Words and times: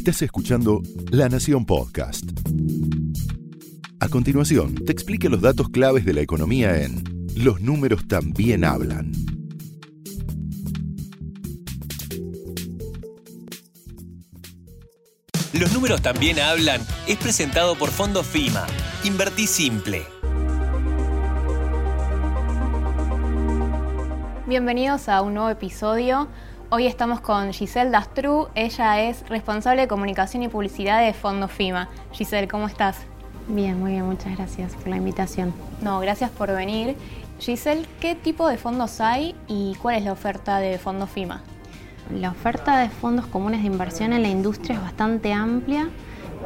Estás 0.00 0.22
escuchando 0.22 0.80
La 1.10 1.28
Nación 1.28 1.66
Podcast. 1.66 2.24
A 4.00 4.08
continuación, 4.08 4.74
te 4.74 4.92
explico 4.92 5.28
los 5.28 5.42
datos 5.42 5.68
claves 5.68 6.06
de 6.06 6.14
la 6.14 6.22
economía 6.22 6.82
en 6.82 7.04
Los 7.36 7.60
números 7.60 8.08
también 8.08 8.64
hablan. 8.64 9.12
Los 15.52 15.70
números 15.74 16.00
también 16.00 16.40
hablan 16.40 16.80
es 17.06 17.18
presentado 17.18 17.74
por 17.74 17.90
Fondo 17.90 18.22
FIMA. 18.22 18.66
Invertí 19.04 19.46
simple. 19.46 20.06
Bienvenidos 24.46 25.10
a 25.10 25.20
un 25.20 25.34
nuevo 25.34 25.50
episodio. 25.50 26.26
Hoy 26.72 26.86
estamos 26.86 27.20
con 27.20 27.52
Giselle 27.52 27.90
Dastru. 27.90 28.46
Ella 28.54 29.02
es 29.02 29.28
responsable 29.28 29.82
de 29.82 29.88
comunicación 29.88 30.44
y 30.44 30.48
publicidad 30.48 31.04
de 31.04 31.12
Fondo 31.12 31.48
FIMA. 31.48 31.88
Giselle, 32.12 32.46
¿cómo 32.46 32.68
estás? 32.68 32.98
Bien, 33.48 33.80
muy 33.80 33.90
bien, 33.90 34.06
muchas 34.06 34.36
gracias 34.36 34.76
por 34.76 34.86
la 34.86 34.96
invitación. 34.96 35.52
No, 35.82 35.98
gracias 35.98 36.30
por 36.30 36.52
venir. 36.52 36.94
Giselle, 37.40 37.88
¿qué 37.98 38.14
tipo 38.14 38.48
de 38.48 38.56
fondos 38.56 39.00
hay 39.00 39.34
y 39.48 39.74
cuál 39.82 39.96
es 39.96 40.04
la 40.04 40.12
oferta 40.12 40.60
de 40.60 40.78
Fondo 40.78 41.08
FIMA? 41.08 41.42
La 42.14 42.30
oferta 42.30 42.78
de 42.78 42.88
fondos 42.88 43.26
comunes 43.26 43.62
de 43.62 43.66
inversión 43.66 44.12
en 44.12 44.22
la 44.22 44.28
industria 44.28 44.76
es 44.76 44.80
bastante 44.80 45.32
amplia, 45.32 45.88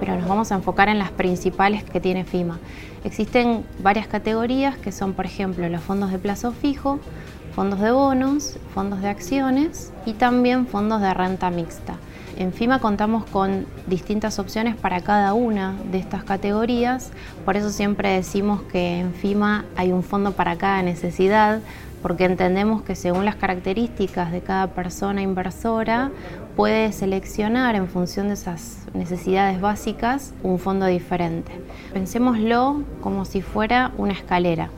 pero 0.00 0.16
nos 0.16 0.26
vamos 0.26 0.52
a 0.52 0.54
enfocar 0.54 0.88
en 0.88 0.98
las 0.98 1.10
principales 1.10 1.84
que 1.84 2.00
tiene 2.00 2.24
FIMA. 2.24 2.60
Existen 3.04 3.66
varias 3.80 4.06
categorías 4.06 4.78
que 4.78 4.90
son, 4.90 5.12
por 5.12 5.26
ejemplo, 5.26 5.68
los 5.68 5.82
fondos 5.82 6.10
de 6.10 6.18
plazo 6.18 6.52
fijo, 6.52 6.98
fondos 7.54 7.80
de 7.80 7.92
bonos, 7.92 8.58
fondos 8.74 9.00
de 9.00 9.08
acciones 9.08 9.92
y 10.06 10.14
también 10.14 10.66
fondos 10.66 11.00
de 11.00 11.14
renta 11.14 11.50
mixta. 11.50 11.94
En 12.36 12.52
FIMA 12.52 12.80
contamos 12.80 13.24
con 13.26 13.66
distintas 13.86 14.40
opciones 14.40 14.74
para 14.74 15.00
cada 15.02 15.34
una 15.34 15.74
de 15.92 15.98
estas 15.98 16.24
categorías, 16.24 17.12
por 17.44 17.56
eso 17.56 17.70
siempre 17.70 18.08
decimos 18.08 18.62
que 18.62 18.98
en 18.98 19.12
FIMA 19.14 19.64
hay 19.76 19.92
un 19.92 20.02
fondo 20.02 20.32
para 20.32 20.56
cada 20.56 20.82
necesidad, 20.82 21.60
porque 22.02 22.24
entendemos 22.24 22.82
que 22.82 22.96
según 22.96 23.24
las 23.24 23.36
características 23.36 24.32
de 24.32 24.40
cada 24.42 24.66
persona 24.66 25.22
inversora 25.22 26.10
puede 26.56 26.92
seleccionar 26.92 27.76
en 27.76 27.88
función 27.88 28.28
de 28.28 28.34
esas 28.34 28.78
necesidades 28.94 29.60
básicas 29.60 30.34
un 30.42 30.58
fondo 30.58 30.86
diferente. 30.86 31.52
Pensémoslo 31.92 32.82
como 33.00 33.24
si 33.24 33.42
fuera 33.42 33.92
una 33.96 34.12
escalera. 34.12 34.70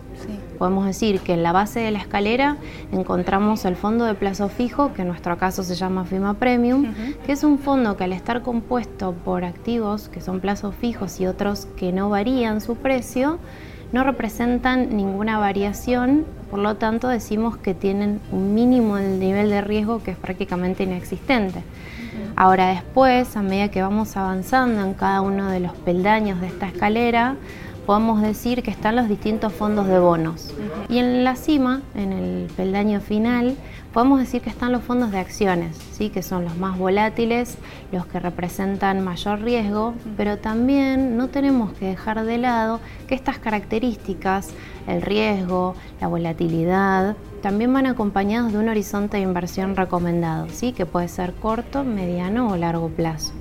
Podemos 0.59 0.87
decir 0.87 1.21
que 1.21 1.35
en 1.35 1.43
la 1.43 1.53
base 1.53 1.81
de 1.81 1.91
la 1.91 1.99
escalera 1.99 2.57
encontramos 2.93 3.65
el 3.65 3.77
fondo 3.77 4.05
de 4.05 4.15
plazo 4.15 4.49
fijo, 4.49 4.93
que 4.93 5.03
en 5.03 5.09
nuestro 5.09 5.37
caso 5.39 5.63
se 5.63 5.75
llama 5.75 6.05
FIMA 6.05 6.35
Premium, 6.35 6.95
que 7.25 7.33
es 7.33 7.45
un 7.45 7.59
fondo 7.59 7.97
que 7.97 8.05
al 8.05 8.13
estar 8.13 8.43
compuesto 8.43 9.13
por 9.13 9.45
activos 9.45 10.09
que 10.09 10.21
son 10.21 10.41
plazos 10.41 10.75
fijos 10.75 11.21
y 11.21 11.27
otros 11.27 11.67
que 11.77 11.93
no 11.93 12.11
varían 12.11 12.61
su 12.61 12.77
precio, 12.77 13.39
no 13.93 14.03
representan 14.03 14.97
ninguna 14.97 15.39
variación, 15.39 16.25
por 16.51 16.59
lo 16.59 16.77
tanto 16.77 17.09
decimos 17.09 17.57
que 17.57 17.75
tienen 17.75 18.21
un 18.33 18.55
mínimo 18.55 18.97
del 18.97 19.21
nivel 19.21 19.51
de 19.51 19.61
riesgo 19.61 20.03
que 20.03 20.11
es 20.11 20.17
prácticamente 20.17 20.83
inexistente. 20.83 21.63
Ahora 22.35 22.69
después, 22.69 23.37
a 23.37 23.43
medida 23.43 23.71
que 23.71 23.83
vamos 23.83 24.17
avanzando 24.17 24.83
en 24.83 24.95
cada 24.95 25.21
uno 25.21 25.49
de 25.49 25.61
los 25.61 25.73
peldaños 25.73 26.41
de 26.41 26.49
esta 26.49 26.67
escalera, 26.67 27.37
podemos 27.87 28.21
decir 28.21 28.65
que 28.65 28.71
están 28.71 28.97
los 28.97 29.09
distintos 29.09 29.53
fondos 29.53 29.87
de 29.87 29.99
bonos. 30.01 30.53
Y 30.89 30.99
en 30.99 31.23
la 31.23 31.37
cima, 31.37 31.83
en 31.95 32.13
el 32.13 32.49
peldaño 32.57 33.01
final, 33.01 33.57
podemos 33.93 34.19
decir 34.19 34.43
que 34.43 34.51
están 34.51 34.73
los 34.73 34.83
fondos 34.83 35.13
de 35.13 35.19
acciones, 35.19 35.77
¿sí? 35.93 36.11
que 36.11 36.23
son 36.23 36.45
los 36.45 36.59
más 36.59 36.77
volátiles, 36.77 37.57
los 37.93 38.05
que 38.07 38.19
representan 38.19 39.05
mayor 39.05 39.41
riesgo, 39.41 39.95
pero 40.17 40.37
también 40.39 41.17
no 41.17 41.29
tenemos 41.29 41.73
que 41.75 41.87
dejar 41.87 42.25
de 42.25 42.39
lado 42.39 42.81
que 43.07 43.15
estas 43.15 43.39
características, 43.39 44.51
el 44.89 45.01
riesgo, 45.01 45.77
la 46.01 46.09
volatilidad, 46.09 47.17
también 47.41 47.73
van 47.73 47.87
acompañados 47.87 48.53
de 48.53 48.59
un 48.59 48.69
horizonte 48.69 49.19
de 49.19 49.23
inversión 49.23 49.77
recomendado, 49.77 50.49
¿sí? 50.51 50.73
que 50.73 50.87
puede 50.87 51.07
ser 51.07 51.33
corto, 51.35 51.85
mediano 51.85 52.49
o 52.51 52.57
largo 52.57 52.89
plazo. 52.89 53.33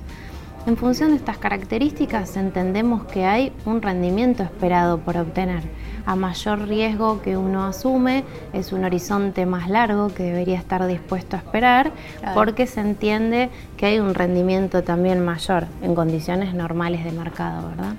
En 0.66 0.76
función 0.76 1.10
de 1.10 1.16
estas 1.16 1.38
características 1.38 2.36
entendemos 2.36 3.04
que 3.04 3.24
hay 3.24 3.52
un 3.66 3.80
rendimiento 3.82 4.42
esperado 4.42 4.98
por 4.98 5.16
obtener. 5.16 5.62
A 6.06 6.16
mayor 6.16 6.66
riesgo 6.66 7.22
que 7.22 7.36
uno 7.36 7.64
asume 7.64 8.24
es 8.52 8.72
un 8.72 8.84
horizonte 8.84 9.46
más 9.46 9.70
largo 9.70 10.08
que 10.12 10.24
debería 10.24 10.58
estar 10.58 10.84
dispuesto 10.88 11.36
a 11.36 11.38
esperar 11.38 11.92
porque 12.34 12.66
se 12.66 12.80
entiende 12.80 13.48
que 13.76 13.86
hay 13.86 14.00
un 14.00 14.12
rendimiento 14.12 14.82
también 14.82 15.24
mayor 15.24 15.66
en 15.82 15.94
condiciones 15.94 16.52
normales 16.52 17.04
de 17.04 17.12
mercado, 17.12 17.68
¿verdad? 17.68 17.94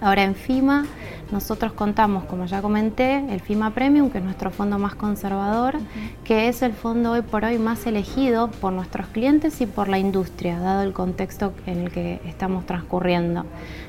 Ahora 0.00 0.24
en 0.24 0.34
FIMA 0.34 0.86
nosotros 1.32 1.72
contamos, 1.72 2.24
como 2.24 2.46
ya 2.46 2.60
comenté, 2.60 3.24
el 3.32 3.40
FIMA 3.40 3.70
Premium, 3.70 4.10
que 4.10 4.18
es 4.18 4.24
nuestro 4.24 4.50
fondo 4.50 4.78
más 4.78 4.94
conservador, 4.94 5.76
que 6.24 6.48
es 6.48 6.62
el 6.62 6.72
fondo 6.72 7.12
hoy 7.12 7.22
por 7.22 7.44
hoy 7.44 7.58
más 7.58 7.86
elegido 7.86 8.50
por 8.50 8.72
nuestros 8.72 9.06
clientes 9.08 9.60
y 9.60 9.66
por 9.66 9.88
la 9.88 9.98
industria, 9.98 10.58
dado 10.58 10.82
el 10.82 10.92
contexto 10.92 11.52
en 11.66 11.80
el 11.80 11.90
que 11.90 12.20
estamos 12.26 12.66
transcurriendo. 12.66 13.44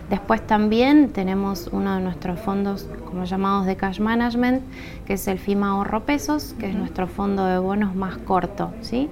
Después 0.09 0.45
también 0.45 1.09
tenemos 1.09 1.69
uno 1.71 1.95
de 1.95 2.01
nuestros 2.01 2.39
fondos, 2.39 2.87
como 3.05 3.25
llamados 3.25 3.65
de 3.65 3.75
cash 3.75 3.99
management, 3.99 4.61
que 5.05 5.13
es 5.13 5.27
el 5.27 5.39
FIMA 5.39 5.69
Ahorro 5.71 6.05
Pesos, 6.05 6.55
que 6.59 6.69
es 6.69 6.75
nuestro 6.75 7.07
fondo 7.07 7.45
de 7.45 7.57
bonos 7.57 7.95
más 7.95 8.17
corto, 8.17 8.73
¿sí? 8.81 9.09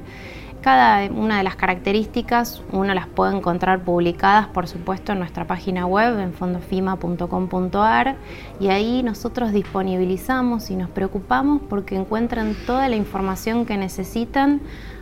Cada 0.62 1.10
una 1.10 1.38
de 1.38 1.44
las 1.44 1.56
características 1.56 2.62
uno 2.74 2.94
las 2.94 3.08
puede 3.08 3.36
encontrar 3.36 3.80
publicadas, 3.80 4.48
por 4.48 4.68
supuesto, 4.68 5.14
en 5.14 5.20
nuestra 5.20 5.46
página 5.46 5.86
web, 5.86 6.20
en 6.20 6.34
fondofima.com.ar, 6.34 8.18
y 8.60 8.68
ahí 8.68 9.02
nosotros 9.02 9.54
disponibilizamos 9.54 10.70
y 10.70 10.76
nos 10.76 10.90
preocupamos 10.90 11.62
porque 11.70 11.96
encuentran 11.96 12.56
toda 12.68 12.90
la 12.90 12.98
información 12.98 13.66
que 13.66 13.78
necesitan 13.78 14.60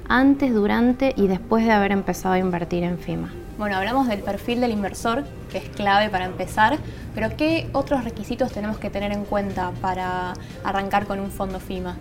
antes, 0.08 0.54
durante 0.54 1.14
y 1.18 1.28
después 1.28 1.66
de 1.66 1.72
haber 1.72 1.92
empezado 1.92 2.36
a 2.36 2.40
invertir 2.40 2.84
en 2.84 3.00
FIMA. 3.00 3.34
Bueno, 3.58 3.78
hablamos 3.78 4.08
del 4.08 4.20
perfil 4.20 4.62
del 4.62 4.72
inversor, 4.72 5.26
que 5.52 5.58
es 5.58 5.70
clave 5.70 6.10
para 6.10 6.26
empezar, 6.26 6.78
pero 7.16 7.36
¿qué 7.36 7.68
otros 7.74 8.04
requisitos 8.04 8.52
tenemos 8.52 8.78
que 8.78 8.92
tener 8.92 9.12
en 9.12 9.26
cuenta 9.26 9.72
para 9.82 10.34
arrancar 10.64 11.08
con 11.08 11.20
un 11.20 11.32
fondo 11.32 11.60
FIMA? 11.60 11.98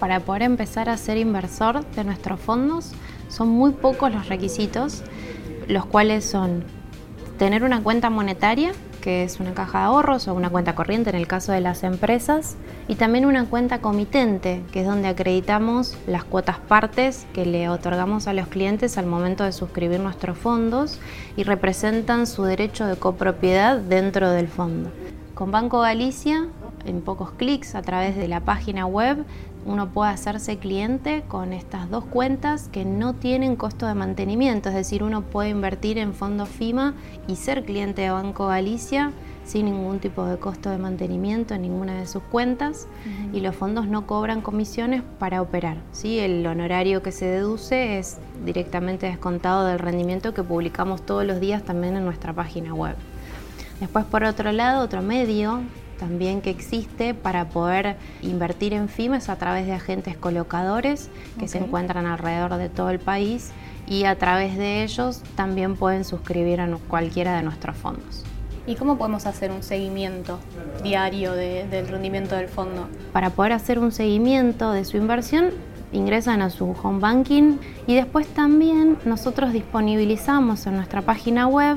Para 0.00 0.20
poder 0.20 0.42
empezar 0.42 0.88
a 0.88 0.96
ser 0.96 1.18
inversor 1.18 1.84
de 1.90 2.04
nuestros 2.04 2.40
fondos 2.40 2.92
son 3.28 3.48
muy 3.48 3.72
pocos 3.72 4.12
los 4.12 4.28
requisitos, 4.28 5.04
los 5.68 5.86
cuales 5.86 6.24
son 6.24 6.64
tener 7.38 7.62
una 7.62 7.82
cuenta 7.82 8.10
monetaria, 8.10 8.72
que 9.00 9.24
es 9.24 9.40
una 9.40 9.54
caja 9.54 9.78
de 9.78 9.84
ahorros 9.84 10.26
o 10.28 10.34
una 10.34 10.50
cuenta 10.50 10.74
corriente 10.74 11.10
en 11.10 11.16
el 11.16 11.26
caso 11.26 11.52
de 11.52 11.60
las 11.60 11.84
empresas, 11.84 12.56
y 12.88 12.96
también 12.96 13.24
una 13.24 13.44
cuenta 13.44 13.80
comitente, 13.80 14.62
que 14.72 14.80
es 14.80 14.86
donde 14.86 15.08
acreditamos 15.08 15.96
las 16.06 16.24
cuotas 16.24 16.58
partes 16.58 17.26
que 17.32 17.46
le 17.46 17.68
otorgamos 17.68 18.26
a 18.26 18.32
los 18.32 18.48
clientes 18.48 18.98
al 18.98 19.06
momento 19.06 19.44
de 19.44 19.52
suscribir 19.52 20.00
nuestros 20.00 20.36
fondos 20.36 20.98
y 21.36 21.44
representan 21.44 22.26
su 22.26 22.42
derecho 22.44 22.86
de 22.86 22.96
copropiedad 22.96 23.78
dentro 23.78 24.30
del 24.30 24.48
fondo. 24.48 24.90
Con 25.34 25.50
Banco 25.50 25.80
Galicia, 25.80 26.48
en 26.84 27.00
pocos 27.00 27.30
clics 27.32 27.74
a 27.74 27.82
través 27.82 28.16
de 28.16 28.28
la 28.28 28.40
página 28.40 28.86
web, 28.86 29.24
uno 29.66 29.90
puede 29.90 30.10
hacerse 30.10 30.58
cliente 30.58 31.22
con 31.28 31.52
estas 31.52 31.90
dos 31.90 32.04
cuentas 32.04 32.68
que 32.72 32.84
no 32.84 33.14
tienen 33.14 33.56
costo 33.56 33.86
de 33.86 33.94
mantenimiento, 33.94 34.68
es 34.68 34.74
decir, 34.74 35.02
uno 35.02 35.22
puede 35.22 35.50
invertir 35.50 35.98
en 35.98 36.14
fondos 36.14 36.48
FIMA 36.48 36.94
y 37.26 37.36
ser 37.36 37.64
cliente 37.64 38.02
de 38.02 38.10
Banco 38.10 38.46
Galicia 38.46 39.12
sin 39.44 39.66
ningún 39.66 39.98
tipo 39.98 40.24
de 40.26 40.38
costo 40.38 40.70
de 40.70 40.78
mantenimiento 40.78 41.54
en 41.54 41.62
ninguna 41.62 41.98
de 41.98 42.06
sus 42.06 42.22
cuentas 42.22 42.86
y 43.32 43.40
los 43.40 43.56
fondos 43.56 43.88
no 43.88 44.06
cobran 44.06 44.42
comisiones 44.42 45.02
para 45.18 45.42
operar. 45.42 45.78
¿sí? 45.92 46.20
El 46.20 46.46
honorario 46.46 47.02
que 47.02 47.10
se 47.10 47.26
deduce 47.26 47.98
es 47.98 48.18
directamente 48.44 49.06
descontado 49.06 49.66
del 49.66 49.78
rendimiento 49.78 50.34
que 50.34 50.44
publicamos 50.44 51.02
todos 51.02 51.24
los 51.24 51.40
días 51.40 51.64
también 51.64 51.96
en 51.96 52.04
nuestra 52.04 52.32
página 52.32 52.74
web. 52.74 52.94
Después, 53.80 54.04
por 54.04 54.24
otro 54.24 54.52
lado, 54.52 54.84
otro 54.84 55.02
medio 55.02 55.62
también 56.00 56.40
que 56.40 56.48
existe 56.48 57.12
para 57.12 57.50
poder 57.50 57.96
invertir 58.22 58.72
en 58.72 58.88
FIMES 58.88 59.28
a 59.28 59.36
través 59.36 59.66
de 59.66 59.74
agentes 59.74 60.16
colocadores 60.16 61.10
que 61.38 61.46
se 61.46 61.58
encuentran 61.58 62.06
alrededor 62.06 62.56
de 62.56 62.70
todo 62.70 62.88
el 62.88 62.98
país 62.98 63.50
y 63.86 64.04
a 64.04 64.16
través 64.16 64.56
de 64.56 64.82
ellos 64.82 65.22
también 65.36 65.76
pueden 65.76 66.04
suscribir 66.04 66.62
a 66.62 66.68
cualquiera 66.88 67.36
de 67.36 67.42
nuestros 67.42 67.76
fondos. 67.76 68.24
¿Y 68.66 68.76
cómo 68.76 68.96
podemos 68.96 69.26
hacer 69.26 69.50
un 69.50 69.62
seguimiento 69.62 70.38
diario 70.82 71.32
del 71.32 71.88
rendimiento 71.88 72.34
del 72.34 72.48
fondo? 72.48 72.88
Para 73.12 73.30
poder 73.30 73.52
hacer 73.52 73.78
un 73.78 73.92
seguimiento 73.92 74.72
de 74.72 74.86
su 74.86 74.96
inversión, 74.96 75.50
ingresan 75.92 76.40
a 76.40 76.48
su 76.48 76.74
home 76.82 77.00
banking 77.00 77.58
y 77.86 77.94
después 77.94 78.26
también 78.28 78.96
nosotros 79.04 79.52
disponibilizamos 79.52 80.66
en 80.66 80.76
nuestra 80.76 81.02
página 81.02 81.46
web 81.46 81.76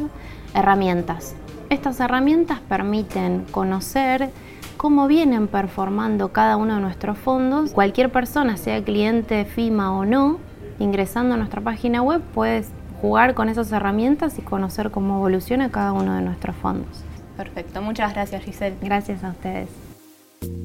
herramientas 0.54 1.36
estas 1.74 2.00
herramientas 2.00 2.60
permiten 2.62 3.46
conocer 3.52 4.30
cómo 4.78 5.08
vienen 5.08 5.48
performando 5.48 6.32
cada 6.32 6.58
uno 6.58 6.76
de 6.76 6.82
nuestros 6.82 7.18
fondos. 7.18 7.72
Cualquier 7.72 8.12
persona, 8.12 8.58
sea 8.58 8.84
cliente 8.84 9.46
FIMA 9.46 9.98
o 9.98 10.06
no, 10.06 10.40
ingresando 10.80 11.36
a 11.36 11.38
nuestra 11.38 11.62
página 11.62 12.02
web 12.02 12.22
puede 12.34 12.64
jugar 13.02 13.34
con 13.34 13.50
esas 13.50 13.72
herramientas 13.72 14.38
y 14.40 14.42
conocer 14.42 14.92
cómo 14.92 15.18
evoluciona 15.18 15.70
cada 15.70 15.92
uno 15.94 16.16
de 16.16 16.22
nuestros 16.22 16.56
fondos. 16.56 17.04
Perfecto, 17.38 17.82
muchas 17.82 18.14
gracias 18.14 18.44
Giselle. 18.44 18.78
Gracias 18.82 19.24
a 19.24 19.32
ustedes. 19.32 19.70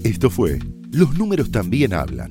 Esto 0.04 0.30
fue 0.30 0.58
Los 0.92 1.18
números 1.18 1.50
también 1.50 1.94
hablan, 1.94 2.30